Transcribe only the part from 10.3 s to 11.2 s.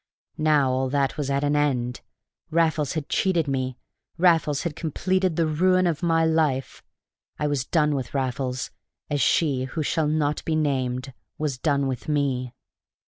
be named